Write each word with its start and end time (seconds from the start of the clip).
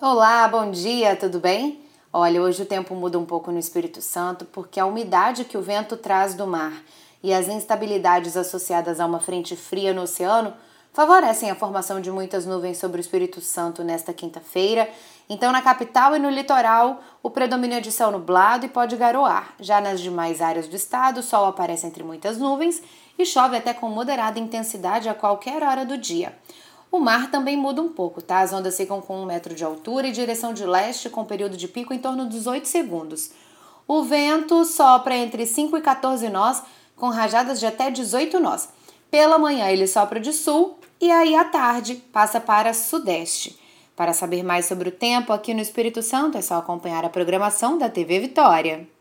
Olá, 0.00 0.46
bom 0.46 0.70
dia, 0.70 1.16
tudo 1.16 1.40
bem? 1.40 1.82
Olha, 2.12 2.40
hoje 2.40 2.62
o 2.62 2.66
tempo 2.66 2.94
muda 2.94 3.18
um 3.18 3.24
pouco 3.24 3.50
no 3.50 3.58
Espírito 3.58 4.00
Santo 4.00 4.44
porque 4.44 4.78
a 4.78 4.86
umidade 4.86 5.44
que 5.44 5.58
o 5.58 5.60
vento 5.60 5.96
traz 5.96 6.34
do 6.34 6.46
mar 6.46 6.72
e 7.20 7.34
as 7.34 7.48
instabilidades 7.48 8.36
associadas 8.36 9.00
a 9.00 9.06
uma 9.06 9.18
frente 9.18 9.56
fria 9.56 9.92
no 9.92 10.02
oceano 10.02 10.54
favorecem 10.92 11.50
a 11.50 11.56
formação 11.56 12.00
de 12.00 12.12
muitas 12.12 12.46
nuvens 12.46 12.78
sobre 12.78 13.00
o 13.00 13.02
Espírito 13.02 13.40
Santo 13.40 13.82
nesta 13.82 14.12
quinta-feira. 14.12 14.88
Então, 15.28 15.50
na 15.50 15.62
capital 15.62 16.14
e 16.14 16.20
no 16.20 16.30
litoral, 16.30 17.02
o 17.20 17.28
predomínio 17.28 17.78
é 17.78 17.80
de 17.80 17.90
céu 17.90 18.12
nublado 18.12 18.66
e 18.66 18.68
pode 18.68 18.96
garoar. 18.96 19.52
Já 19.58 19.80
nas 19.80 20.00
demais 20.00 20.40
áreas 20.40 20.68
do 20.68 20.76
estado, 20.76 21.18
o 21.18 21.22
sol 21.24 21.44
aparece 21.44 21.88
entre 21.88 22.04
muitas 22.04 22.38
nuvens 22.38 22.80
e 23.18 23.26
chove 23.26 23.56
até 23.56 23.74
com 23.74 23.88
moderada 23.88 24.38
intensidade 24.38 25.08
a 25.08 25.14
qualquer 25.14 25.60
hora 25.64 25.84
do 25.84 25.98
dia. 25.98 26.38
O 26.90 26.98
mar 26.98 27.30
também 27.30 27.56
muda 27.56 27.82
um 27.82 27.88
pouco, 27.90 28.22
tá? 28.22 28.40
As 28.40 28.52
ondas 28.52 28.76
ficam 28.76 29.00
com 29.00 29.20
um 29.20 29.26
metro 29.26 29.54
de 29.54 29.62
altura 29.62 30.08
e 30.08 30.12
direção 30.12 30.54
de 30.54 30.64
leste, 30.64 31.10
com 31.10 31.24
período 31.24 31.56
de 31.56 31.68
pico 31.68 31.92
em 31.92 31.98
torno 31.98 32.26
dos 32.26 32.46
8 32.46 32.66
segundos. 32.66 33.30
O 33.86 34.02
vento 34.02 34.64
sopra 34.64 35.16
entre 35.16 35.46
5 35.46 35.76
e 35.76 35.80
14 35.80 36.28
nós, 36.28 36.62
com 36.96 37.08
rajadas 37.08 37.60
de 37.60 37.66
até 37.66 37.90
18 37.90 38.40
nós. 38.40 38.68
Pela 39.10 39.38
manhã 39.38 39.68
ele 39.68 39.86
sopra 39.86 40.18
de 40.18 40.32
sul 40.32 40.78
e 41.00 41.10
aí 41.10 41.34
à 41.34 41.44
tarde 41.44 41.96
passa 42.12 42.40
para 42.40 42.74
sudeste. 42.74 43.58
Para 43.94 44.12
saber 44.12 44.42
mais 44.42 44.66
sobre 44.66 44.88
o 44.88 44.92
tempo 44.92 45.32
aqui 45.32 45.52
no 45.52 45.60
Espírito 45.60 46.02
Santo 46.02 46.38
é 46.38 46.42
só 46.42 46.56
acompanhar 46.56 47.04
a 47.04 47.08
programação 47.08 47.78
da 47.78 47.88
TV 47.88 48.20
Vitória. 48.20 48.97